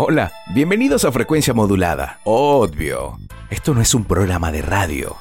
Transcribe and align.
Hola, 0.00 0.30
bienvenidos 0.54 1.04
a 1.04 1.10
Frecuencia 1.10 1.52
Modulada. 1.54 2.20
Obvio, 2.22 3.18
esto 3.50 3.74
no 3.74 3.80
es 3.80 3.94
un 3.94 4.04
programa 4.04 4.52
de 4.52 4.62
radio. 4.62 5.16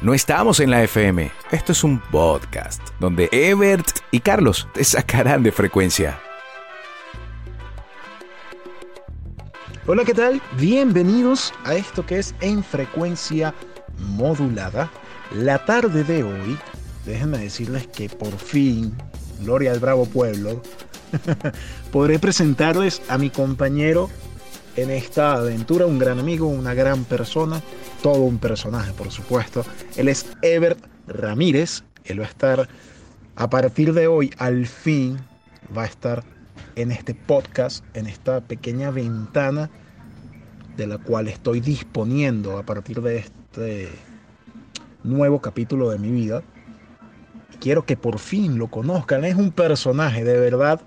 No 0.00 0.14
estamos 0.14 0.60
en 0.60 0.70
la 0.70 0.80
FM, 0.84 1.32
esto 1.50 1.72
es 1.72 1.82
un 1.82 1.98
podcast 1.98 2.80
donde 3.00 3.28
Ebert 3.32 3.98
y 4.12 4.20
Carlos 4.20 4.68
te 4.74 4.84
sacarán 4.84 5.42
de 5.42 5.50
frecuencia. 5.50 6.20
Hola, 9.88 10.04
¿qué 10.04 10.14
tal? 10.14 10.40
Bienvenidos 10.56 11.52
a 11.64 11.74
esto 11.74 12.06
que 12.06 12.20
es 12.20 12.32
en 12.40 12.62
frecuencia 12.62 13.52
modulada. 13.98 14.88
La 15.32 15.64
tarde 15.64 16.04
de 16.04 16.22
hoy, 16.22 16.56
déjenme 17.04 17.38
decirles 17.38 17.88
que 17.88 18.08
por 18.08 18.38
fin, 18.38 18.96
Gloria 19.40 19.72
al 19.72 19.80
Bravo 19.80 20.06
Pueblo, 20.06 20.62
podré 21.92 22.18
presentarles 22.18 23.02
a 23.08 23.18
mi 23.18 23.30
compañero 23.30 24.10
en 24.76 24.90
esta 24.90 25.34
aventura, 25.34 25.86
un 25.86 25.98
gran 25.98 26.18
amigo, 26.18 26.46
una 26.46 26.74
gran 26.74 27.04
persona, 27.04 27.60
todo 28.02 28.22
un 28.22 28.38
personaje, 28.38 28.92
por 28.92 29.10
supuesto. 29.10 29.64
Él 29.96 30.08
es 30.08 30.26
Ebert 30.42 30.78
Ramírez. 31.06 31.84
Él 32.04 32.20
va 32.20 32.24
a 32.24 32.28
estar 32.28 32.68
a 33.36 33.50
partir 33.50 33.92
de 33.92 34.06
hoy, 34.06 34.30
al 34.38 34.66
fin, 34.66 35.18
va 35.76 35.82
a 35.82 35.86
estar 35.86 36.24
en 36.76 36.90
este 36.90 37.14
podcast, 37.14 37.84
en 37.94 38.06
esta 38.06 38.40
pequeña 38.40 38.90
ventana 38.90 39.70
de 40.76 40.86
la 40.86 40.98
cual 40.98 41.28
estoy 41.28 41.60
disponiendo 41.60 42.58
a 42.58 42.62
partir 42.64 43.02
de 43.02 43.18
este 43.18 43.88
nuevo 45.04 45.40
capítulo 45.40 45.90
de 45.90 45.98
mi 45.98 46.10
vida. 46.10 46.42
Quiero 47.60 47.84
que 47.84 47.96
por 47.96 48.18
fin 48.18 48.58
lo 48.58 48.68
conozcan. 48.68 49.24
Es 49.24 49.36
un 49.36 49.52
personaje, 49.52 50.24
de 50.24 50.38
verdad. 50.38 50.80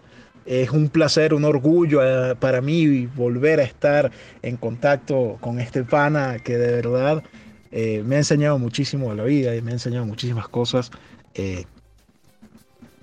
Es 0.45 0.69
un 0.69 0.89
placer, 0.89 1.33
un 1.33 1.43
orgullo 1.43 2.01
eh, 2.03 2.35
para 2.35 2.61
mí 2.61 3.07
volver 3.07 3.59
a 3.59 3.63
estar 3.63 4.11
en 4.43 4.57
contacto 4.57 5.38
con 5.41 5.59
este 5.59 5.83
pana 5.83 6.38
que 6.39 6.57
de 6.57 6.71
verdad 6.81 7.23
eh, 7.71 8.03
me 8.05 8.15
ha 8.15 8.19
enseñado 8.19 8.59
muchísimo 8.59 9.09
de 9.09 9.16
la 9.16 9.23
vida 9.23 9.55
y 9.55 9.61
me 9.61 9.71
ha 9.71 9.73
enseñado 9.73 10.05
muchísimas 10.05 10.47
cosas 10.47 10.91
eh, 11.33 11.66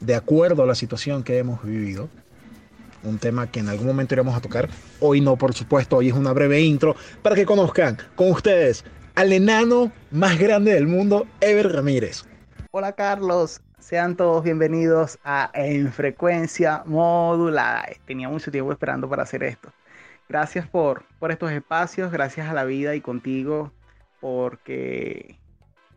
de 0.01 0.15
acuerdo 0.15 0.63
a 0.63 0.67
la 0.67 0.75
situación 0.75 1.23
que 1.23 1.39
hemos 1.39 1.63
vivido. 1.63 2.09
Un 3.03 3.19
tema 3.19 3.51
que 3.51 3.61
en 3.61 3.69
algún 3.69 3.89
momento 3.89 4.15
iremos 4.15 4.37
a 4.37 4.41
tocar. 4.41 4.69
Hoy 5.01 5.21
no, 5.21 5.37
por 5.37 5.53
supuesto, 5.55 5.97
hoy 5.97 6.09
es 6.09 6.15
una 6.15 6.33
breve 6.33 6.61
intro 6.61 6.95
para 7.23 7.35
que 7.35 7.45
conozcan 7.45 7.99
con 8.15 8.31
ustedes 8.31 8.85
al 9.17 9.33
enano 9.33 9.93
más 10.11 10.39
grande 10.39 10.73
del 10.73 10.87
mundo, 10.87 11.27
Ever 11.41 11.73
Ramírez. 11.73 12.25
Hola 12.71 12.93
Carlos, 12.93 13.61
sean 13.93 14.17
todos 14.17 14.43
bienvenidos 14.43 15.19
a 15.23 15.51
En 15.53 15.93
Frecuencia 15.93 16.83
Modulada. 16.87 17.85
Tenía 18.07 18.27
mucho 18.27 18.51
tiempo 18.51 18.73
esperando 18.73 19.07
para 19.07 19.25
hacer 19.25 19.43
esto. 19.43 19.69
Gracias 20.31 20.67
por, 20.67 21.05
por 21.19 21.31
estos 21.31 21.53
espacios, 21.53 22.11
gracias 22.11 22.49
a 22.49 22.55
la 22.55 22.65
vida 22.65 22.95
y 22.95 23.03
contigo, 23.03 23.71
porque 24.19 25.37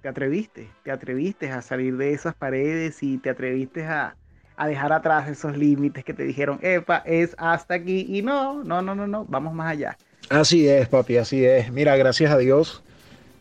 te 0.02 0.10
atreviste, 0.10 0.68
te 0.84 0.92
atreviste 0.92 1.50
a 1.50 1.62
salir 1.62 1.96
de 1.96 2.12
esas 2.12 2.36
paredes 2.36 3.02
y 3.02 3.18
te 3.18 3.30
atreviste 3.30 3.86
a, 3.86 4.18
a 4.58 4.68
dejar 4.68 4.92
atrás 4.92 5.30
esos 5.30 5.56
límites 5.56 6.04
que 6.04 6.14
te 6.14 6.24
dijeron, 6.24 6.60
epa, 6.64 6.98
es 7.06 7.34
hasta 7.38 7.76
aquí 7.76 8.08
y 8.10 8.22
no, 8.22 8.62
no, 8.66 8.82
no, 8.82 8.94
no, 8.94 9.08
no, 9.08 9.24
vamos 9.24 9.54
más 9.54 9.72
allá. 9.72 9.98
Así 10.30 10.68
es, 10.68 10.90
papi, 10.90 11.16
así 11.16 11.46
es. 11.46 11.72
Mira, 11.72 11.96
gracias 11.96 12.30
a 12.30 12.38
Dios 12.38 12.84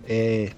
eh, 0.06 0.54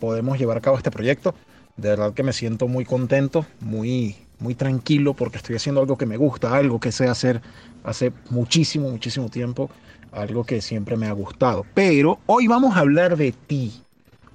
podemos 0.00 0.38
llevar 0.38 0.58
a 0.58 0.60
cabo 0.60 0.76
este 0.76 0.90
proyecto. 0.90 1.34
De 1.76 1.90
verdad 1.90 2.14
que 2.14 2.22
me 2.22 2.32
siento 2.32 2.68
muy 2.68 2.84
contento, 2.84 3.44
muy, 3.60 4.16
muy 4.38 4.54
tranquilo 4.54 5.14
porque 5.14 5.36
estoy 5.36 5.56
haciendo 5.56 5.80
algo 5.80 5.98
que 5.98 6.06
me 6.06 6.16
gusta, 6.16 6.56
algo 6.56 6.80
que 6.80 6.90
sé 6.90 7.06
hacer 7.06 7.42
hace 7.84 8.12
muchísimo, 8.30 8.90
muchísimo 8.90 9.28
tiempo, 9.28 9.70
algo 10.10 10.44
que 10.44 10.62
siempre 10.62 10.96
me 10.96 11.06
ha 11.06 11.12
gustado. 11.12 11.66
Pero 11.74 12.18
hoy 12.26 12.46
vamos 12.46 12.76
a 12.76 12.80
hablar 12.80 13.16
de 13.16 13.32
ti. 13.32 13.82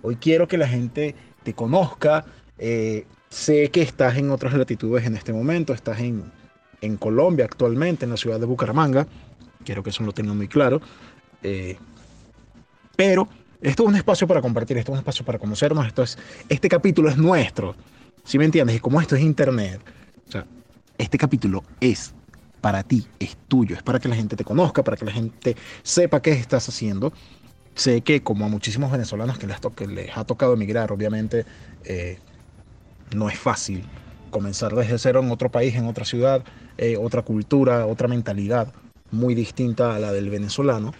Hoy 0.03 0.17
quiero 0.17 0.47
que 0.47 0.57
la 0.57 0.67
gente 0.67 1.15
te 1.43 1.53
conozca. 1.53 2.25
Eh, 2.59 3.05
sé 3.29 3.69
que 3.69 3.81
estás 3.81 4.17
en 4.17 4.29
otras 4.29 4.53
latitudes 4.53 5.05
en 5.05 5.15
este 5.15 5.33
momento, 5.33 5.73
estás 5.73 5.99
en, 5.99 6.31
en, 6.81 6.97
Colombia 6.97 7.45
actualmente, 7.45 8.05
en 8.05 8.11
la 8.11 8.17
ciudad 8.17 8.39
de 8.39 8.45
Bucaramanga. 8.45 9.07
Quiero 9.65 9.81
que 9.81 9.89
eso 9.89 10.03
lo 10.03 10.11
tengan 10.11 10.37
muy 10.37 10.47
claro. 10.47 10.79
Eh, 11.41 11.77
pero 12.95 13.27
esto 13.61 13.83
es 13.83 13.89
un 13.89 13.95
espacio 13.95 14.27
para 14.27 14.41
compartir, 14.41 14.77
esto 14.77 14.91
es 14.91 14.93
un 14.93 14.99
espacio 14.99 15.23
para 15.23 15.37
conocernos, 15.37 15.85
esto 15.85 16.03
es, 16.03 16.17
este 16.49 16.67
capítulo 16.67 17.09
es 17.09 17.17
nuestro, 17.17 17.75
¿sí 18.23 18.37
me 18.37 18.45
entiendes? 18.45 18.77
Y 18.77 18.79
como 18.79 18.99
esto 18.99 19.15
es 19.15 19.21
internet, 19.21 19.79
o 20.27 20.31
sea, 20.31 20.45
este 20.97 21.17
capítulo 21.17 21.63
es 21.79 22.13
para 22.59 22.83
ti, 22.83 23.07
es 23.19 23.37
tuyo, 23.47 23.75
es 23.75 23.83
para 23.83 23.99
que 23.99 24.07
la 24.07 24.15
gente 24.15 24.35
te 24.35 24.43
conozca, 24.43 24.83
para 24.83 24.97
que 24.97 25.05
la 25.05 25.11
gente 25.11 25.55
sepa 25.83 26.21
qué 26.21 26.31
estás 26.31 26.69
haciendo. 26.69 27.11
Sé 27.73 28.01
que 28.01 28.21
como 28.21 28.45
a 28.45 28.49
muchísimos 28.49 28.91
venezolanos 28.91 29.37
que 29.37 29.47
les, 29.47 29.57
que 29.75 29.87
les 29.87 30.15
ha 30.17 30.25
tocado 30.25 30.53
emigrar, 30.53 30.91
obviamente 30.91 31.45
eh, 31.85 32.19
no 33.15 33.29
es 33.29 33.39
fácil 33.39 33.83
comenzar 34.29 34.75
desde 34.75 34.97
cero 34.97 35.21
en 35.21 35.31
otro 35.31 35.49
país, 35.49 35.75
en 35.75 35.85
otra 35.85 36.05
ciudad, 36.05 36.43
eh, 36.77 36.97
otra 36.97 37.21
cultura, 37.21 37.85
otra 37.85 38.07
mentalidad 38.07 38.73
muy 39.11 39.35
distinta 39.35 39.95
a 39.95 39.99
la 39.99 40.11
del 40.11 40.29
venezolano 40.29 40.93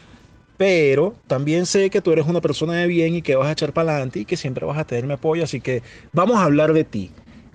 pero 0.62 1.16
también 1.26 1.66
sé 1.66 1.90
que 1.90 2.02
tú 2.02 2.12
eres 2.12 2.28
una 2.28 2.40
persona 2.40 2.74
de 2.74 2.86
bien 2.86 3.16
y 3.16 3.24
que 3.24 3.36
vas 3.36 3.48
a 3.48 3.54
echar 3.54 3.74
para 3.74 3.94
adelante 3.94 4.20
y 4.20 4.26
que 4.26 4.38
siempre 4.38 4.64
vas 4.64 4.78
a 4.78 4.84
tener 4.86 5.08
mi 5.08 5.14
apoyo, 5.14 5.44
así 5.44 5.60
que 5.60 5.82
vamos 6.14 6.38
a 6.38 6.44
hablar 6.44 6.72
de 6.74 6.84
ti. 6.84 7.10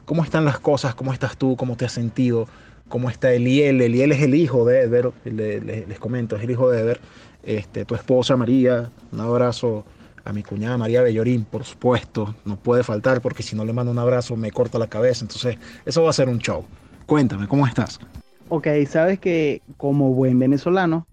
¿Cómo 0.04 0.24
están 0.24 0.44
las 0.44 0.58
cosas? 0.58 0.96
¿Cómo 0.96 1.12
estás 1.12 1.36
tú? 1.36 1.54
¿Cómo 1.54 1.76
te 1.76 1.84
has 1.84 1.92
sentido? 1.92 2.48
¿Cómo 2.88 3.08
está 3.08 3.32
Eliel? 3.32 3.80
Eliel 3.80 4.10
es 4.10 4.22
el 4.22 4.34
hijo 4.34 4.64
de 4.64 4.82
Ever, 4.82 5.12
les, 5.24 6.00
comento, 6.00 6.34
es 6.34 6.42
el 6.42 6.50
hijo 6.50 6.68
de 6.68 6.80
Ever. 6.80 7.00
Este, 7.44 7.84
tu 7.84 7.94
esposa 7.94 8.36
María, 8.36 8.90
un 9.12 9.20
abrazo 9.20 9.84
a 10.24 10.32
mi 10.32 10.42
cuñada 10.42 10.76
María 10.76 11.00
Bellorín, 11.00 11.44
por 11.44 11.62
supuesto, 11.62 12.34
no 12.44 12.56
puede 12.56 12.82
faltar 12.82 13.20
porque 13.20 13.44
si 13.44 13.54
no 13.54 13.64
le 13.64 13.72
mando 13.72 13.92
un 13.92 14.00
abrazo 14.00 14.34
me 14.34 14.50
corta 14.50 14.80
la 14.80 14.88
cabeza, 14.88 15.24
entonces 15.24 15.58
eso 15.84 16.02
va 16.02 16.10
a 16.10 16.12
ser 16.12 16.28
un 16.28 16.40
show. 16.40 16.64
Cuéntame, 17.06 17.46
¿cómo 17.46 17.68
estás? 17.68 18.00
Ok, 18.48 18.66
sabes 18.88 19.20
que 19.20 19.62
como 19.76 20.12
buen 20.12 20.40
venezolano, 20.40 21.06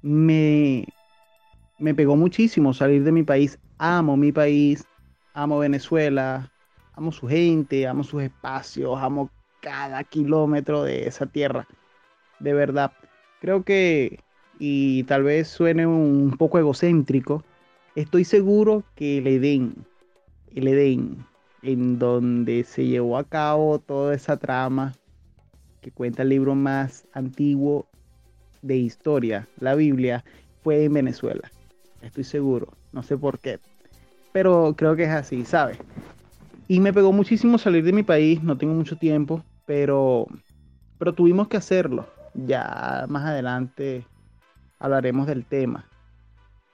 me, 0.00 0.86
me 1.82 1.94
pegó 1.96 2.14
muchísimo 2.14 2.72
salir 2.72 3.02
de 3.02 3.10
mi 3.10 3.24
país. 3.24 3.58
Amo 3.76 4.16
mi 4.16 4.30
país, 4.30 4.86
amo 5.34 5.58
Venezuela, 5.58 6.52
amo 6.92 7.10
su 7.10 7.26
gente, 7.26 7.88
amo 7.88 8.04
sus 8.04 8.22
espacios, 8.22 8.96
amo 9.00 9.30
cada 9.60 10.04
kilómetro 10.04 10.84
de 10.84 11.08
esa 11.08 11.26
tierra. 11.26 11.66
De 12.38 12.54
verdad, 12.54 12.92
creo 13.40 13.64
que, 13.64 14.20
y 14.60 15.02
tal 15.04 15.24
vez 15.24 15.48
suene 15.48 15.84
un 15.84 16.36
poco 16.38 16.60
egocéntrico, 16.60 17.42
estoy 17.96 18.24
seguro 18.24 18.84
que 18.94 19.18
el 19.18 19.26
Edén, 19.26 19.74
el 20.54 20.68
Edén, 20.68 21.26
en 21.62 21.98
donde 21.98 22.62
se 22.62 22.86
llevó 22.86 23.18
a 23.18 23.24
cabo 23.24 23.80
toda 23.80 24.14
esa 24.14 24.36
trama 24.36 24.92
que 25.80 25.90
cuenta 25.90 26.22
el 26.22 26.28
libro 26.28 26.54
más 26.54 27.08
antiguo 27.12 27.88
de 28.62 28.76
historia, 28.76 29.48
la 29.58 29.74
Biblia, 29.74 30.24
fue 30.62 30.84
en 30.84 30.92
Venezuela 30.92 31.50
estoy 32.02 32.24
seguro, 32.24 32.68
no 32.92 33.02
sé 33.02 33.16
por 33.16 33.38
qué, 33.38 33.58
pero 34.32 34.74
creo 34.76 34.96
que 34.96 35.04
es 35.04 35.10
así, 35.10 35.44
¿sabes? 35.44 35.78
Y 36.68 36.80
me 36.80 36.92
pegó 36.92 37.12
muchísimo 37.12 37.58
salir 37.58 37.84
de 37.84 37.92
mi 37.92 38.02
país, 38.02 38.42
no 38.42 38.56
tengo 38.56 38.74
mucho 38.74 38.96
tiempo, 38.96 39.44
pero, 39.66 40.26
pero 40.98 41.12
tuvimos 41.14 41.48
que 41.48 41.56
hacerlo. 41.56 42.06
Ya 42.34 43.04
más 43.08 43.26
adelante 43.26 44.06
hablaremos 44.78 45.26
del 45.26 45.44
tema. 45.44 45.86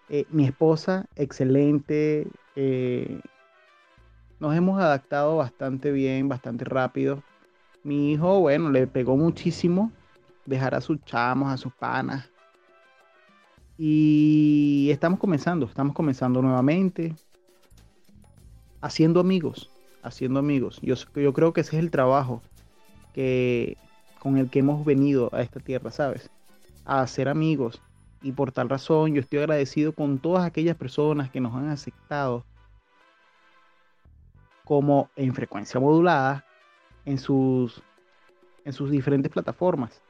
Eh, 0.08 0.24
mi 0.30 0.44
esposa, 0.44 1.04
excelente. 1.16 2.26
Eh, 2.54 3.20
nos 4.40 4.54
hemos 4.54 4.80
adaptado 4.80 5.36
bastante 5.36 5.90
bien, 5.90 6.28
bastante 6.28 6.64
rápido. 6.64 7.22
Mi 7.82 8.12
hijo, 8.12 8.40
bueno, 8.40 8.70
le 8.70 8.86
pegó 8.86 9.16
muchísimo 9.16 9.90
dejar 10.46 10.74
a 10.74 10.80
sus 10.80 11.04
chamos, 11.04 11.52
a 11.52 11.56
sus 11.56 11.72
panas, 11.74 12.30
y 13.78 14.90
estamos 14.90 15.20
comenzando, 15.20 15.66
estamos 15.66 15.94
comenzando 15.94 16.42
nuevamente, 16.42 17.14
haciendo 18.80 19.20
amigos, 19.20 19.70
haciendo 20.02 20.40
amigos. 20.40 20.80
Yo, 20.82 20.96
yo 21.14 21.32
creo 21.32 21.52
que 21.52 21.60
ese 21.60 21.76
es 21.76 21.82
el 21.84 21.92
trabajo 21.92 22.42
que, 23.14 23.76
con 24.18 24.36
el 24.36 24.50
que 24.50 24.58
hemos 24.58 24.84
venido 24.84 25.30
a 25.32 25.42
esta 25.42 25.60
tierra, 25.60 25.92
¿sabes? 25.92 26.28
A 26.84 27.02
hacer 27.02 27.28
amigos. 27.28 27.80
Y 28.20 28.32
por 28.32 28.50
tal 28.50 28.68
razón 28.68 29.14
yo 29.14 29.20
estoy 29.20 29.38
agradecido 29.38 29.92
con 29.92 30.18
todas 30.18 30.44
aquellas 30.44 30.76
personas 30.76 31.30
que 31.30 31.40
nos 31.40 31.54
han 31.54 31.68
aceptado 31.68 32.44
como 34.64 35.08
en 35.14 35.32
frecuencia 35.34 35.78
modulada 35.78 36.44
en 37.04 37.16
sus, 37.16 37.80
en 38.64 38.72
sus 38.72 38.90
diferentes 38.90 39.30
plataformas. 39.30 40.02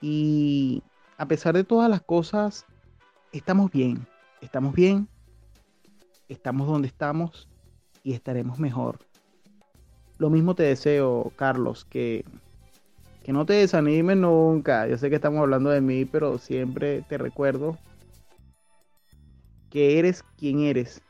Y 0.00 0.82
a 1.22 1.26
pesar 1.26 1.54
de 1.54 1.62
todas 1.62 1.88
las 1.88 2.02
cosas, 2.02 2.66
estamos 3.30 3.70
bien, 3.70 4.08
estamos 4.40 4.74
bien, 4.74 5.08
estamos 6.28 6.66
donde 6.66 6.88
estamos 6.88 7.48
y 8.02 8.12
estaremos 8.12 8.58
mejor. 8.58 8.98
Lo 10.18 10.30
mismo 10.30 10.56
te 10.56 10.64
deseo, 10.64 11.32
Carlos, 11.36 11.84
que, 11.84 12.24
que 13.22 13.32
no 13.32 13.46
te 13.46 13.52
desanimes 13.52 14.16
nunca. 14.16 14.88
Yo 14.88 14.98
sé 14.98 15.10
que 15.10 15.14
estamos 15.14 15.38
hablando 15.38 15.70
de 15.70 15.80
mí, 15.80 16.04
pero 16.06 16.38
siempre 16.38 17.02
te 17.02 17.18
recuerdo 17.18 17.78
que 19.70 20.00
eres 20.00 20.24
quien 20.36 20.58
eres 20.58 21.02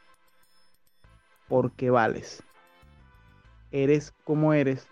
porque 1.48 1.88
vales. 1.88 2.42
Eres 3.70 4.12
como 4.24 4.52
eres 4.52 4.86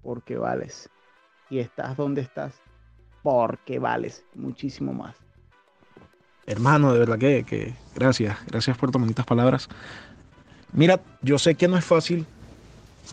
porque 0.00 0.36
vales. 0.36 0.88
Y 1.50 1.58
estás 1.58 1.96
donde 1.96 2.20
estás 2.20 2.63
porque 3.24 3.78
vales 3.78 4.22
muchísimo 4.34 4.92
más. 4.92 5.16
Hermano, 6.46 6.92
de 6.92 6.98
verdad 6.98 7.18
que, 7.18 7.42
que 7.44 7.74
gracias, 7.94 8.36
gracias 8.46 8.76
por 8.76 8.90
tus 8.90 9.00
bonitas 9.00 9.24
palabras. 9.24 9.66
Mira, 10.74 11.00
yo 11.22 11.38
sé 11.38 11.54
que 11.54 11.66
no 11.66 11.78
es 11.78 11.84
fácil. 11.86 12.26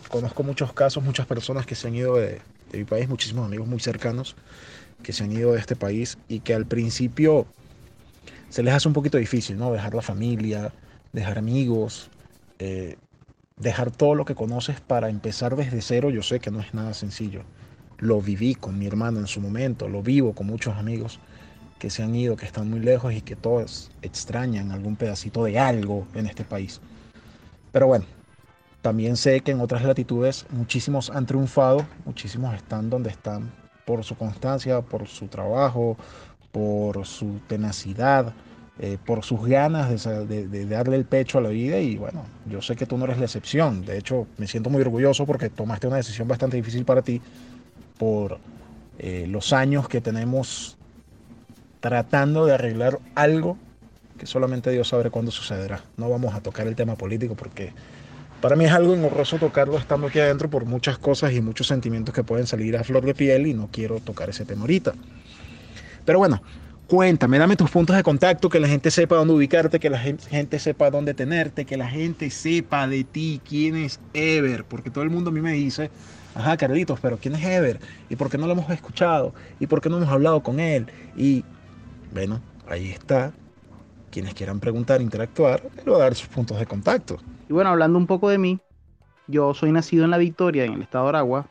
Conozco 0.08 0.42
muchos 0.42 0.74
casos, 0.74 1.02
muchas 1.02 1.26
personas 1.26 1.64
que 1.64 1.74
se 1.74 1.88
han 1.88 1.94
ido 1.94 2.16
de, 2.16 2.42
mi 2.74 2.84
país, 2.84 3.08
muchísimos 3.08 3.46
amigos 3.46 3.66
muy 3.66 3.80
cercanos 3.80 4.36
que 5.02 5.14
se 5.14 5.24
han 5.24 5.32
ido 5.32 5.52
de 5.52 5.58
este 5.58 5.76
país 5.76 6.18
y 6.28 6.40
que 6.40 6.54
al 6.54 6.66
principio 6.66 7.46
se 8.50 8.62
les 8.62 8.74
hace 8.74 8.88
un 8.88 8.94
poquito 8.94 9.16
difícil, 9.16 9.56
¿no? 9.56 9.72
Dejar 9.72 9.94
la 9.94 10.02
familia, 10.02 10.72
dejar 11.12 11.38
amigos, 11.38 12.10
eh, 12.58 12.96
dejar 13.56 13.90
todo 13.90 14.14
lo 14.14 14.26
que 14.26 14.34
conoces 14.34 14.78
para 14.80 15.08
empezar 15.08 15.56
desde 15.56 15.80
cero, 15.80 16.10
yo 16.10 16.22
sé 16.22 16.38
que 16.38 16.50
no 16.50 16.60
es 16.60 16.74
nada 16.74 16.92
sencillo. 16.92 17.44
Lo 18.02 18.20
viví 18.20 18.56
con 18.56 18.80
mi 18.80 18.88
hermano 18.88 19.20
en 19.20 19.28
su 19.28 19.40
momento, 19.40 19.88
lo 19.88 20.02
vivo 20.02 20.32
con 20.32 20.48
muchos 20.48 20.74
amigos 20.74 21.20
que 21.78 21.88
se 21.88 22.02
han 22.02 22.12
ido, 22.16 22.34
que 22.34 22.46
están 22.46 22.68
muy 22.68 22.80
lejos 22.80 23.12
y 23.12 23.20
que 23.20 23.36
todos 23.36 23.92
extrañan 24.02 24.72
algún 24.72 24.96
pedacito 24.96 25.44
de 25.44 25.60
algo 25.60 26.08
en 26.12 26.26
este 26.26 26.42
país. 26.42 26.80
Pero 27.70 27.86
bueno, 27.86 28.04
también 28.80 29.16
sé 29.16 29.40
que 29.42 29.52
en 29.52 29.60
otras 29.60 29.84
latitudes 29.84 30.46
muchísimos 30.50 31.10
han 31.10 31.26
triunfado, 31.26 31.86
muchísimos 32.04 32.56
están 32.56 32.90
donde 32.90 33.10
están 33.10 33.52
por 33.86 34.02
su 34.02 34.16
constancia, 34.16 34.80
por 34.80 35.06
su 35.06 35.28
trabajo, 35.28 35.96
por 36.50 37.06
su 37.06 37.38
tenacidad, 37.46 38.34
eh, 38.80 38.98
por 39.06 39.22
sus 39.22 39.46
ganas 39.46 40.04
de, 40.04 40.48
de, 40.48 40.66
darle 40.66 40.96
el 40.96 41.04
pecho 41.04 41.38
a 41.38 41.40
la 41.40 41.50
vida 41.50 41.78
y 41.78 41.98
bueno, 41.98 42.24
yo 42.50 42.60
sé 42.62 42.74
que 42.74 42.84
tú 42.84 42.98
no 42.98 43.04
eres 43.04 43.18
la 43.18 43.26
excepción. 43.26 43.84
De 43.84 43.96
hecho, 43.96 44.26
me 44.38 44.48
siento 44.48 44.70
muy 44.70 44.82
orgulloso 44.82 45.24
porque 45.24 45.50
tomaste 45.50 45.86
una 45.86 45.98
decisión 45.98 46.26
bastante 46.26 46.56
difícil 46.56 46.84
para 46.84 47.02
ti 47.02 47.22
por 48.02 48.38
eh, 48.98 49.26
los 49.28 49.52
años 49.52 49.88
que 49.88 50.00
tenemos 50.00 50.76
tratando 51.78 52.46
de 52.46 52.54
arreglar 52.54 52.98
algo 53.14 53.56
que 54.18 54.26
solamente 54.26 54.72
Dios 54.72 54.88
sabe 54.88 55.08
cuándo 55.08 55.30
sucederá. 55.30 55.84
No 55.96 56.10
vamos 56.10 56.34
a 56.34 56.40
tocar 56.40 56.66
el 56.66 56.74
tema 56.74 56.96
político 56.96 57.36
porque 57.36 57.72
para 58.40 58.56
mí 58.56 58.64
es 58.64 58.72
algo 58.72 58.92
engorroso 58.92 59.38
tocarlo 59.38 59.78
estando 59.78 60.08
aquí 60.08 60.18
adentro 60.18 60.50
por 60.50 60.64
muchas 60.64 60.98
cosas 60.98 61.32
y 61.32 61.40
muchos 61.40 61.68
sentimientos 61.68 62.12
que 62.12 62.24
pueden 62.24 62.48
salir 62.48 62.76
a 62.76 62.82
flor 62.82 63.04
de 63.04 63.14
piel 63.14 63.46
y 63.46 63.54
no 63.54 63.68
quiero 63.70 64.00
tocar 64.00 64.30
ese 64.30 64.44
tema 64.44 64.62
ahorita. 64.62 64.94
Pero 66.04 66.18
bueno, 66.18 66.42
Cuéntame, 66.88 67.38
dame 67.38 67.56
tus 67.56 67.70
puntos 67.70 67.96
de 67.96 68.02
contacto, 68.02 68.50
que 68.50 68.60
la 68.60 68.68
gente 68.68 68.90
sepa 68.90 69.14
dónde 69.14 69.32
ubicarte, 69.32 69.80
que 69.80 69.88
la 69.88 69.98
gente 69.98 70.58
sepa 70.58 70.90
dónde 70.90 71.14
tenerte, 71.14 71.64
que 71.64 71.78
la 71.78 71.88
gente 71.88 72.28
sepa 72.28 72.86
de 72.86 73.04
ti 73.04 73.40
quién 73.48 73.76
es 73.76 73.98
Ever, 74.12 74.64
porque 74.64 74.90
todo 74.90 75.02
el 75.02 75.08
mundo 75.08 75.30
a 75.30 75.32
mí 75.32 75.40
me 75.40 75.52
dice, 75.52 75.90
ajá, 76.34 76.56
Carlitos, 76.56 76.98
pero 77.00 77.16
¿quién 77.16 77.34
es 77.34 77.44
Ever? 77.44 77.80
¿Y 78.08 78.16
por 78.16 78.30
qué 78.30 78.38
no 78.38 78.46
lo 78.46 78.52
hemos 78.52 78.70
escuchado? 78.70 79.34
¿Y 79.60 79.66
por 79.66 79.80
qué 79.80 79.88
no 79.88 79.98
hemos 79.98 80.08
hablado 80.08 80.42
con 80.42 80.60
él? 80.60 80.86
Y 81.16 81.44
bueno, 82.12 82.40
ahí 82.68 82.90
está. 82.90 83.32
Quienes 84.10 84.34
quieran 84.34 84.60
preguntar, 84.60 85.00
interactuar, 85.00 85.62
le 85.76 85.90
voy 85.90 86.00
a 86.00 86.04
dar 86.04 86.14
sus 86.14 86.28
puntos 86.28 86.58
de 86.58 86.66
contacto. 86.66 87.18
Y 87.48 87.52
bueno, 87.52 87.70
hablando 87.70 87.98
un 87.98 88.06
poco 88.06 88.28
de 88.28 88.38
mí, 88.38 88.60
yo 89.26 89.54
soy 89.54 89.72
nacido 89.72 90.04
en 90.04 90.10
La 90.10 90.18
Victoria, 90.18 90.64
en 90.64 90.74
el 90.74 90.82
estado 90.82 91.04
de 91.04 91.08
Aragua, 91.10 91.46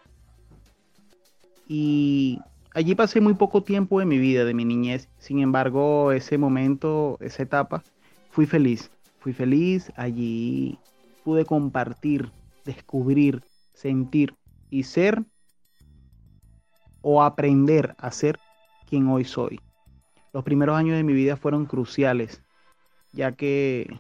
y 1.68 2.40
Allí 2.74 2.96
pasé 2.96 3.20
muy 3.20 3.34
poco 3.34 3.64
tiempo 3.64 4.00
de 4.00 4.06
mi 4.06 4.18
vida, 4.18 4.46
de 4.46 4.54
mi 4.54 4.64
niñez. 4.64 5.10
Sin 5.18 5.40
embargo, 5.40 6.14
ese 6.14 6.38
momento, 6.38 7.18
esa 7.20 7.44
etapa, 7.44 7.84
fui 8.30 8.46
feliz. 8.46 8.90
Fui 9.20 9.34
feliz. 9.34 9.92
Allí 9.98 10.80
pude 11.26 11.44
compartir, 11.44 12.32
descubrir, 12.64 13.44
sentir 13.74 14.36
y 14.72 14.84
ser 14.84 15.24
o 17.02 17.22
aprender 17.22 17.94
a 18.00 18.10
ser 18.10 18.40
quien 18.88 19.08
hoy 19.08 19.26
soy. 19.26 19.60
Los 20.34 20.44
primeros 20.44 20.76
años 20.76 20.96
de 20.96 21.04
mi 21.04 21.14
vida 21.14 21.36
fueron 21.36 21.66
cruciales, 21.66 22.42
ya 23.12 23.34
que 23.34 24.00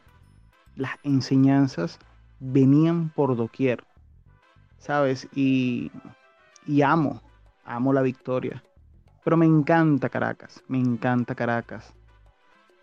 las 0.75 0.91
enseñanzas 1.03 1.99
venían 2.39 3.09
por 3.09 3.35
doquier, 3.35 3.83
¿sabes? 4.79 5.27
Y, 5.35 5.91
y 6.65 6.81
amo, 6.81 7.21
amo 7.65 7.93
la 7.93 8.01
victoria. 8.01 8.63
Pero 9.23 9.37
me 9.37 9.45
encanta 9.45 10.09
Caracas, 10.09 10.63
me 10.67 10.79
encanta 10.79 11.35
Caracas. 11.35 11.93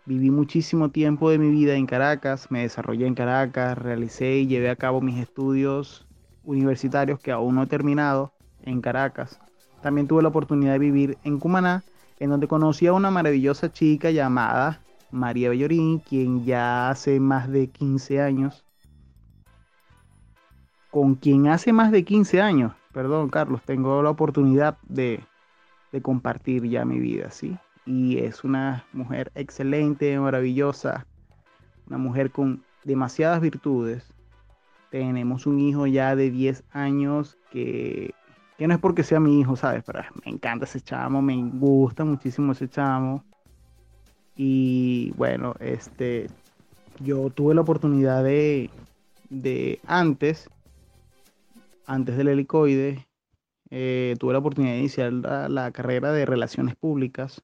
Viví 0.05 0.31
muchísimo 0.31 0.89
tiempo 0.89 1.29
de 1.29 1.39
mi 1.39 1.49
vida 1.49 1.75
en 1.75 1.85
Caracas, 1.85 2.49
me 2.51 2.61
desarrollé 2.61 3.07
en 3.07 3.15
Caracas, 3.15 3.77
realicé 3.77 4.37
y 4.37 4.47
llevé 4.47 4.69
a 4.69 4.75
cabo 4.75 5.01
mis 5.01 5.19
estudios 5.19 6.08
universitarios 6.43 7.19
que 7.19 7.31
aún 7.31 7.55
no 7.55 7.63
he 7.63 7.67
terminado 7.67 8.33
en 8.63 8.81
Caracas. 8.81 9.39
También 9.81 10.07
tuve 10.07 10.21
la 10.21 10.29
oportunidad 10.29 10.73
de 10.73 10.79
vivir 10.79 11.17
en 11.23 11.39
Cumaná, 11.39 11.83
en 12.19 12.29
donde 12.29 12.47
conocí 12.47 12.87
a 12.87 12.93
una 12.93 13.11
maravillosa 13.11 13.71
chica 13.71 14.11
llamada 14.11 14.81
María 15.11 15.49
Bellorín, 15.49 15.99
quien 15.99 16.45
ya 16.45 16.89
hace 16.89 17.19
más 17.19 17.49
de 17.49 17.67
15 17.67 18.21
años, 18.21 18.65
con 20.91 21.15
quien 21.15 21.47
hace 21.47 21.71
más 21.71 21.91
de 21.91 22.03
15 22.03 22.41
años 22.41 22.73
perdón 22.93 23.29
Carlos, 23.29 23.61
tengo 23.63 24.01
la 24.01 24.09
oportunidad 24.09 24.77
de, 24.87 25.23
compartir 26.01 26.65
ya 26.65 26.85
mi 26.85 26.99
vida, 26.99 27.31
¿sí? 27.31 27.57
Y 27.85 28.19
es 28.19 28.43
una 28.43 28.85
mujer 28.93 29.31
excelente, 29.35 30.19
maravillosa, 30.19 31.07
una 31.87 31.97
mujer 31.97 32.31
con 32.31 32.63
demasiadas 32.83 33.41
virtudes. 33.41 34.13
Tenemos 34.91 35.45
un 35.45 35.59
hijo 35.59 35.87
ya 35.87 36.15
de 36.15 36.31
10 36.31 36.63
años 36.71 37.37
que, 37.51 38.13
que 38.57 38.67
no 38.67 38.73
es 38.73 38.79
porque 38.79 39.03
sea 39.03 39.19
mi 39.19 39.39
hijo, 39.39 39.55
¿sabes? 39.55 39.83
Pero 39.85 40.01
me 40.25 40.31
encanta 40.31 40.65
ese 40.65 40.81
chamo, 40.81 41.21
me 41.21 41.35
gusta 41.53 42.03
muchísimo 42.05 42.53
ese 42.53 42.67
chamo. 42.69 43.23
Y 44.35 45.11
bueno, 45.17 45.53
este, 45.59 46.27
yo 46.99 47.29
tuve 47.29 47.53
la 47.53 47.61
oportunidad 47.61 48.23
de, 48.23 48.69
de 49.29 49.79
antes 49.85 50.49
antes 51.89 52.15
del 52.17 52.27
helicoide, 52.27 53.07
eh, 53.71 54.15
tuve 54.19 54.33
la 54.33 54.39
oportunidad 54.39 54.73
de 54.73 54.79
iniciar 54.79 55.11
la, 55.11 55.71
carrera 55.71 56.11
de 56.11 56.27
relaciones 56.27 56.75
públicas. 56.75 57.41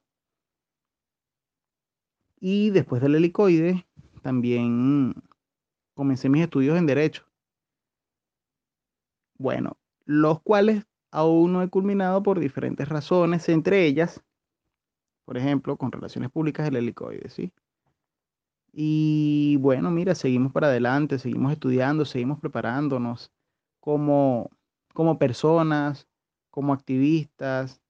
Y 2.38 2.70
después 2.70 3.02
del 3.02 3.16
helicoide, 3.16 3.84
también 4.22 5.14
comencé 5.94 6.28
mis 6.28 6.44
estudios 6.44 6.78
en 6.78 6.86
Derecho. 6.86 7.25
Bueno, 9.38 9.76
los 10.04 10.40
cuales 10.42 10.84
aún 11.10 11.52
no 11.52 11.62
he 11.62 11.68
culminado 11.68 12.22
por 12.22 12.40
diferentes 12.40 12.88
razones, 12.88 13.48
entre 13.48 13.84
ellas, 13.86 14.22
por 15.24 15.36
ejemplo, 15.36 15.76
con 15.76 15.92
relaciones 15.92 16.30
públicas 16.30 16.68
el 16.68 16.76
helicoide, 16.76 17.28
¿sí? 17.28 17.52
Y 18.72 19.56
bueno, 19.56 19.90
mira, 19.90 20.14
seguimos 20.14 20.52
para 20.52 20.66
adelante, 20.68 21.18
seguimos 21.18 21.52
estudiando, 21.52 22.04
seguimos 22.04 22.38
preparándonos 22.40 23.32
como, 23.80 24.50
como 24.92 25.18
personas, 25.18 26.06
como 26.50 26.72
activistas 26.74 27.80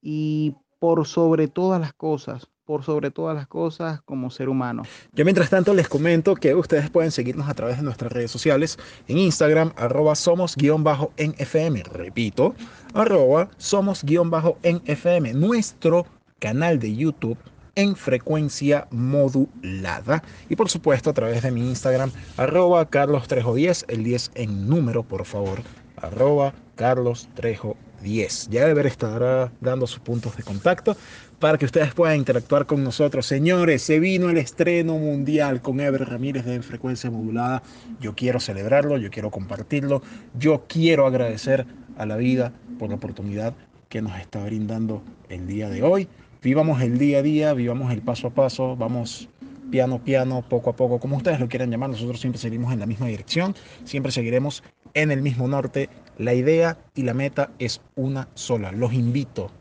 y 0.00 0.54
por 0.78 1.06
sobre 1.06 1.48
todas 1.48 1.80
las 1.80 1.92
cosas, 1.92 2.48
por 2.68 2.84
sobre 2.84 3.10
todas 3.10 3.34
las 3.34 3.46
cosas 3.46 4.02
como 4.02 4.28
ser 4.28 4.50
humano. 4.50 4.82
Yo 5.14 5.24
mientras 5.24 5.48
tanto 5.48 5.72
les 5.72 5.88
comento 5.88 6.34
que 6.34 6.54
ustedes 6.54 6.90
pueden 6.90 7.10
seguirnos 7.10 7.48
a 7.48 7.54
través 7.54 7.78
de 7.78 7.82
nuestras 7.82 8.12
redes 8.12 8.30
sociales 8.30 8.78
en 9.06 9.16
Instagram, 9.16 9.72
arroba 9.74 10.14
somos-en 10.14 11.34
FM. 11.38 11.82
Repito, 11.84 12.54
arroba 12.92 13.48
somos-en 13.56 14.82
FM. 14.84 15.32
Nuestro 15.32 16.04
canal 16.40 16.78
de 16.78 16.94
YouTube 16.94 17.38
en 17.74 17.96
frecuencia 17.96 18.86
modulada. 18.90 20.22
Y 20.50 20.56
por 20.56 20.68
supuesto 20.68 21.08
a 21.08 21.14
través 21.14 21.42
de 21.42 21.50
mi 21.50 21.66
Instagram, 21.66 22.10
arroba 22.36 22.84
Carlos 22.84 23.28
Trejo 23.28 23.54
10, 23.54 23.86
el 23.88 24.04
10 24.04 24.32
en 24.34 24.68
número, 24.68 25.04
por 25.04 25.24
favor, 25.24 25.62
arroba 25.96 26.52
Carlos 26.76 27.30
Trejo 27.34 27.78
10. 28.02 28.48
Ya 28.50 28.66
deber 28.66 28.86
estar 28.86 29.50
dando 29.60 29.86
sus 29.86 30.00
puntos 30.00 30.36
de 30.36 30.42
contacto 30.42 30.96
para 31.38 31.58
que 31.58 31.64
ustedes 31.64 31.94
puedan 31.94 32.16
interactuar 32.16 32.66
con 32.66 32.82
nosotros. 32.82 33.26
Señores, 33.26 33.82
se 33.82 34.00
vino 34.00 34.30
el 34.30 34.38
estreno 34.38 34.98
mundial 34.98 35.62
con 35.62 35.80
Ever 35.80 36.08
Ramírez 36.08 36.44
de 36.44 36.60
Frecuencia 36.62 37.10
Modulada. 37.10 37.62
Yo 38.00 38.14
quiero 38.14 38.40
celebrarlo, 38.40 38.98
yo 38.98 39.10
quiero 39.10 39.30
compartirlo, 39.30 40.02
yo 40.38 40.64
quiero 40.68 41.06
agradecer 41.06 41.66
a 41.96 42.06
la 42.06 42.16
vida 42.16 42.52
por 42.78 42.88
la 42.88 42.96
oportunidad 42.96 43.54
que 43.88 44.02
nos 44.02 44.18
está 44.18 44.44
brindando 44.44 45.02
el 45.28 45.46
día 45.46 45.68
de 45.68 45.82
hoy. 45.82 46.08
Vivamos 46.42 46.80
el 46.82 46.98
día 46.98 47.18
a 47.18 47.22
día, 47.22 47.52
vivamos 47.52 47.92
el 47.92 48.02
paso 48.02 48.28
a 48.28 48.30
paso, 48.30 48.76
vamos 48.76 49.28
piano 49.70 50.02
piano, 50.02 50.44
poco 50.48 50.70
a 50.70 50.76
poco, 50.76 50.98
como 50.98 51.16
ustedes 51.16 51.40
lo 51.40 51.48
quieran 51.48 51.70
llamar, 51.70 51.90
nosotros 51.90 52.20
siempre 52.20 52.40
seguiremos 52.40 52.72
en 52.72 52.80
la 52.80 52.86
misma 52.86 53.06
dirección, 53.06 53.54
siempre 53.84 54.12
seguiremos 54.12 54.62
en 54.94 55.10
el 55.10 55.22
mismo 55.22 55.46
norte. 55.46 55.88
La 56.18 56.34
idea 56.34 56.78
y 56.96 57.02
la 57.02 57.14
meta 57.14 57.52
es 57.60 57.80
una 57.94 58.28
sola. 58.34 58.72
Los 58.72 58.92
invito 58.92 59.52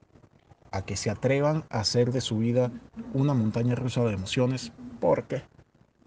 a 0.72 0.84
que 0.84 0.98
se 0.98 1.12
atrevan 1.12 1.64
a 1.70 1.82
hacer 1.82 2.12
de 2.12 2.20
su 2.20 2.40
vida 2.40 2.72
una 3.14 3.36
montaña 3.36 3.76
rusa 3.76 4.04
de 4.04 4.14
emociones 4.14 4.72
porque 5.00 5.44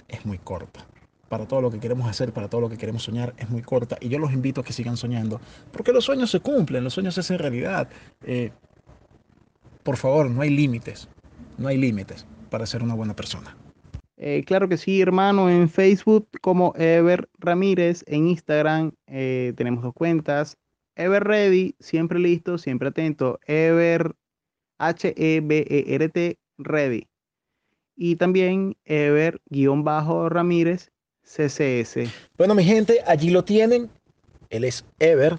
es 0.08 0.26
muy 0.26 0.38
corta. 0.38 0.86
Para 1.28 1.46
todo 1.46 1.60
lo 1.60 1.70
que 1.70 1.78
queremos 1.78 2.10
hacer, 2.10 2.32
para 2.32 2.48
todo 2.48 2.60
lo 2.62 2.68
que 2.68 2.76
queremos 2.76 3.04
soñar, 3.04 3.32
es 3.38 3.48
muy 3.48 3.62
corta. 3.62 3.96
Y 4.00 4.08
yo 4.08 4.18
los 4.18 4.32
invito 4.32 4.60
a 4.60 4.64
que 4.64 4.72
sigan 4.72 4.96
soñando, 4.96 5.40
porque 5.70 5.92
los 5.92 6.04
sueños 6.04 6.32
se 6.32 6.40
cumplen, 6.40 6.82
los 6.82 6.94
sueños 6.94 7.14
se 7.14 7.20
hacen 7.20 7.38
realidad. 7.38 7.88
Eh, 8.24 8.50
por 9.84 9.96
favor, 9.96 10.28
no 10.28 10.42
hay 10.42 10.50
límites, 10.50 11.08
no 11.58 11.68
hay 11.68 11.78
límites 11.78 12.26
para 12.50 12.66
ser 12.66 12.82
una 12.82 12.94
buena 12.94 13.14
persona. 13.14 13.56
Eh, 14.22 14.44
claro 14.44 14.68
que 14.68 14.76
sí, 14.76 15.00
hermano, 15.00 15.48
en 15.48 15.70
Facebook 15.70 16.28
como 16.42 16.74
Ever 16.76 17.26
Ramírez, 17.38 18.04
en 18.06 18.26
Instagram 18.26 18.92
eh, 19.06 19.54
tenemos 19.56 19.82
dos 19.82 19.94
cuentas. 19.94 20.58
Ever 20.94 21.24
Ready, 21.24 21.74
siempre 21.80 22.18
listo, 22.18 22.58
siempre 22.58 22.88
atento. 22.88 23.40
Ever 23.46 24.14
H-E-B-E-R-T 24.78 26.38
Ready. 26.58 27.08
Y 27.96 28.16
también 28.16 28.76
Ever-Ramírez 28.84 30.90
CCS. 31.22 32.10
Bueno, 32.36 32.54
mi 32.54 32.64
gente, 32.64 33.00
allí 33.06 33.30
lo 33.30 33.42
tienen. 33.42 33.88
Él 34.50 34.64
es 34.64 34.84
Ever 34.98 35.38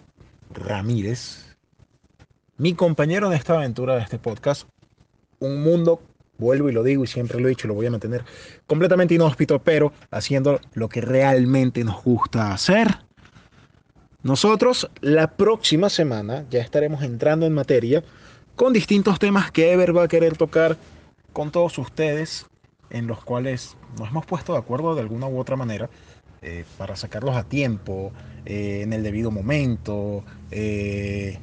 Ramírez, 0.50 1.56
mi 2.58 2.74
compañero 2.74 3.28
en 3.28 3.34
esta 3.34 3.54
aventura 3.54 3.96
de 3.96 4.02
este 4.02 4.18
podcast. 4.18 4.68
Un 5.38 5.62
mundo, 5.62 6.02
vuelvo 6.42 6.70
y 6.70 6.74
lo 6.74 6.84
digo 6.84 7.06
y 7.06 7.08
siempre 7.08 7.40
lo 7.40 7.48
he 7.48 7.50
dicho, 7.50 7.70
lo 7.70 7.76
voy 7.76 7.86
a 7.86 7.92
mantener 7.92 8.26
completamente 8.68 9.14
inhóspito, 9.14 9.60
pero 9.60 9.94
haciendo 10.10 10.60
lo 10.74 10.90
que 10.90 11.00
realmente 11.00 11.86
nos 11.86 12.04
gusta 12.04 12.52
hacer. 12.52 12.88
Nosotros 14.24 14.90
la 15.00 15.36
próxima 15.38 15.90
semana 15.90 16.46
ya 16.50 16.60
estaremos 16.60 17.04
entrando 17.04 17.46
en 17.46 17.54
materia 17.54 18.04
con 18.56 18.74
distintos 18.74 19.18
temas 19.20 19.52
que 19.52 19.72
Ever 19.72 19.96
va 19.96 20.04
a 20.04 20.08
querer 20.08 20.36
tocar 20.36 20.78
con 21.32 21.52
todos 21.52 21.78
ustedes, 21.78 22.48
en 22.90 23.08
los 23.08 23.24
cuales 23.24 23.78
nos 23.98 24.10
hemos 24.10 24.26
puesto 24.26 24.54
de 24.54 24.60
acuerdo 24.60 24.96
de 24.96 25.02
alguna 25.02 25.28
u 25.28 25.40
otra 25.40 25.56
manera 25.56 25.90
eh, 26.42 26.66
para 26.78 26.96
sacarlos 26.96 27.36
a 27.36 27.44
tiempo, 27.44 28.12
eh, 28.46 28.82
en 28.84 28.94
el 28.94 29.04
debido 29.04 29.32
momento, 29.32 30.24
eh, 30.52 31.38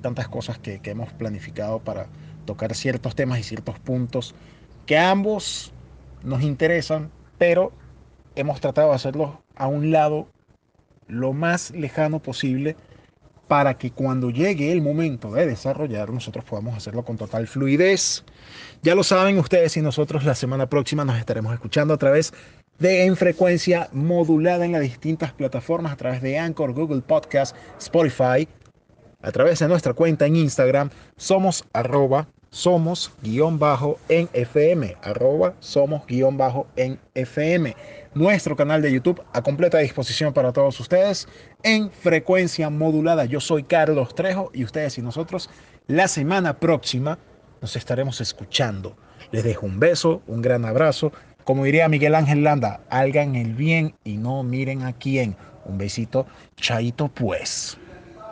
tantas 0.00 0.28
cosas 0.28 0.58
que 0.58 0.80
hemos 0.84 1.12
planificado 1.12 1.78
para 1.80 2.08
tocar 2.44 2.74
ciertos 2.74 3.14
temas 3.14 3.38
y 3.38 3.42
ciertos 3.42 3.78
puntos 3.78 4.34
que 4.86 4.98
ambos 4.98 5.72
nos 6.22 6.42
interesan, 6.42 7.10
pero 7.38 7.72
hemos 8.34 8.60
tratado 8.60 8.90
de 8.90 8.96
hacerlos 8.96 9.30
a 9.56 9.66
un 9.66 9.90
lado 9.90 10.28
lo 11.08 11.32
más 11.32 11.70
lejano 11.72 12.20
posible 12.20 12.76
para 13.48 13.76
que 13.76 13.90
cuando 13.90 14.30
llegue 14.30 14.72
el 14.72 14.80
momento 14.80 15.30
de 15.30 15.46
desarrollar 15.46 16.10
nosotros 16.10 16.44
podamos 16.44 16.76
hacerlo 16.76 17.04
con 17.04 17.18
total 17.18 17.46
fluidez. 17.46 18.24
Ya 18.82 18.94
lo 18.94 19.04
saben 19.04 19.38
ustedes 19.38 19.76
y 19.76 19.82
nosotros 19.82 20.24
la 20.24 20.34
semana 20.34 20.68
próxima 20.68 21.04
nos 21.04 21.18
estaremos 21.18 21.52
escuchando 21.52 21.92
a 21.92 21.98
través 21.98 22.32
de 22.78 23.04
en 23.04 23.16
frecuencia 23.16 23.88
modulada 23.92 24.64
en 24.64 24.72
las 24.72 24.80
distintas 24.80 25.32
plataformas, 25.32 25.92
a 25.92 25.96
través 25.96 26.22
de 26.22 26.38
Anchor, 26.38 26.72
Google 26.72 27.02
Podcast, 27.02 27.54
Spotify, 27.78 28.48
a 29.22 29.32
través 29.32 29.60
de 29.60 29.68
nuestra 29.68 29.94
cuenta 29.94 30.26
en 30.26 30.36
Instagram, 30.36 30.90
somos 31.16 31.64
arroba 31.72 32.28
somos 32.52 33.10
guion 33.22 33.58
bajo 33.58 33.98
en 34.10 34.28
FM, 34.34 34.98
arroba 35.02 35.54
somos 35.60 36.06
guion 36.06 36.36
bajo 36.36 36.66
en 36.76 37.00
FM. 37.14 37.74
Nuestro 38.12 38.54
canal 38.56 38.82
de 38.82 38.92
YouTube 38.92 39.22
a 39.32 39.40
completa 39.40 39.78
disposición 39.78 40.34
para 40.34 40.52
todos 40.52 40.78
ustedes 40.78 41.26
en 41.62 41.90
frecuencia 41.90 42.68
modulada. 42.68 43.24
Yo 43.24 43.40
soy 43.40 43.62
Carlos 43.62 44.14
Trejo 44.14 44.50
y 44.52 44.64
ustedes 44.64 44.98
y 44.98 45.00
nosotros 45.00 45.48
la 45.86 46.08
semana 46.08 46.60
próxima 46.60 47.18
nos 47.62 47.74
estaremos 47.74 48.20
escuchando. 48.20 48.98
Les 49.30 49.44
dejo 49.44 49.64
un 49.64 49.80
beso, 49.80 50.20
un 50.26 50.42
gran 50.42 50.66
abrazo. 50.66 51.10
Como 51.44 51.64
diría 51.64 51.88
Miguel 51.88 52.14
Ángel 52.14 52.44
Landa, 52.44 52.82
hagan 52.90 53.34
el 53.34 53.54
bien 53.54 53.94
y 54.04 54.18
no 54.18 54.42
miren 54.42 54.82
a 54.82 54.92
quién. 54.92 55.36
Un 55.64 55.78
besito, 55.78 56.26
chaito 56.56 57.08
pues. 57.08 57.78